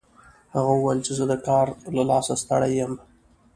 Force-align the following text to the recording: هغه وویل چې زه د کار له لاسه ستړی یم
هغه 0.55 0.71
وویل 0.75 0.99
چې 1.05 1.11
زه 1.17 1.23
د 1.31 1.33
کار 1.47 1.67
له 1.95 2.03
لاسه 2.09 2.33
ستړی 2.41 2.71
یم 2.79 2.93